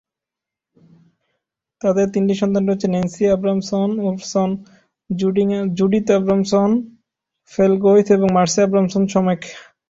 [1.81, 4.49] তাদের তিনটি সন্তান রয়েছে: Nancy Abramson Wolfson,
[5.77, 6.69] Judith Abramson
[7.51, 9.51] Felgoise এবং মার্সি অ্যাব্রামসন শোমেকে।